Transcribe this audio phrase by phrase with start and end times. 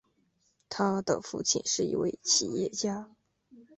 [0.67, 3.07] 他的父亲是一位企业家。